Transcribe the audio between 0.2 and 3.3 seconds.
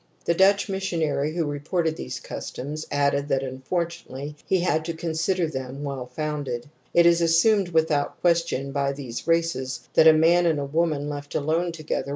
The Dutch missionary who reported these customs added